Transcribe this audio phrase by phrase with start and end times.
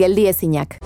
[0.00, 0.78] geldi ezinak.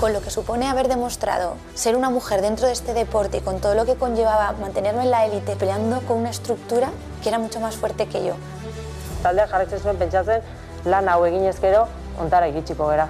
[0.00, 3.60] con lo que supone haber demostrado ser una mujer dentro de este deporte y con
[3.60, 6.90] todo lo que conllevaba mantenerme en la élite peleando con una estructura
[7.22, 8.34] que era mucho más fuerte que yo.
[9.22, 10.42] Taldeak jarraitzen zuen pentsatzen
[10.84, 11.86] lan hau eginez gero
[12.20, 13.08] ontara iritsiko gera.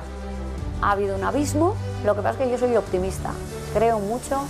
[0.84, 1.74] Ha habido un abismo,
[2.04, 3.30] lo que pasa es que yo soy optimista.
[3.72, 4.42] Creo mucho,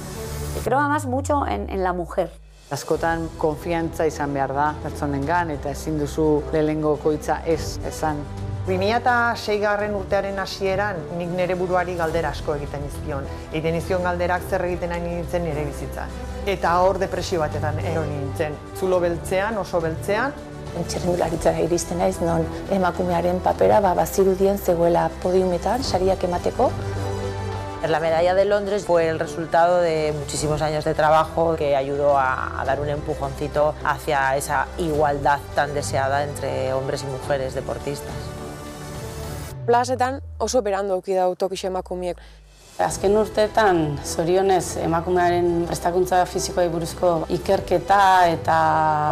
[0.64, 2.28] creo además mucho en, en la mujer.
[2.72, 8.18] Askotan konfiantza izan behar da pertsonengan eta ezin duzu lehengo koitza ez esan
[8.66, 13.30] 2006 garren urtearen hasieran nik nire buruari galdera asko egiten izkion.
[13.52, 16.08] Egiten izkion galderak zer egiten nahi nintzen nire bizitza.
[16.50, 18.58] Eta hor depresio batetan ero nintzen.
[18.74, 20.34] Zulo beltzean, oso beltzean.
[20.74, 22.42] Txerrendularitzara iristen naiz, non
[22.74, 26.70] emakumearen papera ba, bazirudien zegoela podiumetan, sariak emateko.
[27.86, 32.60] La medalla de Londres fue el resultado de muchísimos años de trabajo que ayudó a,
[32.60, 38.14] a dar un empujoncito hacia esa igualdad tan deseada entre hombres y mujeres deportistas.
[39.66, 42.18] Plazetan oso berando auki dau tokixe emakumiek.
[42.74, 48.56] Azken urteetan, zorionez, emakumearen prestakuntza fizikoa buruzko ikerketa eta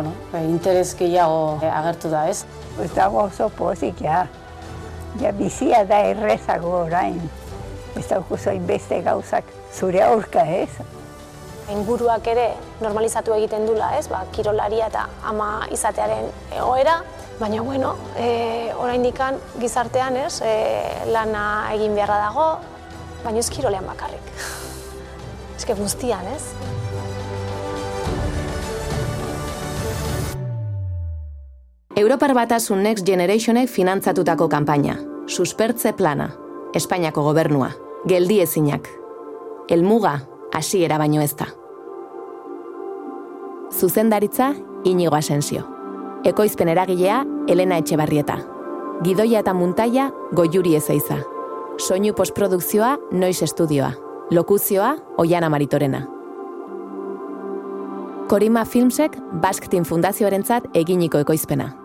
[0.02, 2.42] bueno, interes gehiago agertu da, ez?
[2.82, 4.24] Ez dago oso pozik, ja.
[5.20, 7.20] Ja, bizia da errezago orain.
[7.94, 10.70] Ez dago beste gauzak zure aurka, ez?
[11.70, 14.08] Inguruak ere normalizatu egiten dula, ez?
[14.08, 17.04] Ba, kirolaria eta ama izatearen egoera,
[17.38, 20.52] Baina, bueno, e, oraindikan gizartean ez, e,
[21.10, 22.44] lana egin beharra dago,
[23.24, 24.32] baina ez kirolean bakarrik.
[25.56, 26.42] Ez guztian, ez?
[31.96, 34.96] Europar Batasun Next Generationek finantzatutako kanpaina.
[35.26, 36.30] Suspertze plana.
[36.74, 37.68] Espainiako gobernua.
[38.08, 38.88] Geldi ezinak.
[39.68, 40.16] Elmuga,
[40.52, 41.46] hasiera baino ez da.
[43.72, 44.54] Zuzendaritza,
[44.84, 45.62] inigo asensio.
[46.24, 48.40] Ekoizpen eragilea, Elena Etxebarrieta.
[49.02, 51.20] Gidoia eta muntaia, goiuri ezeiza.
[51.80, 53.92] Soinu postprodukzioa, noiz estudioa.
[54.30, 56.04] Lokuzioa, Oiana Maritorena.
[58.28, 59.16] Korima Filmsek,
[59.70, 61.81] Team Fundazioarentzat eginiko ekoizpena.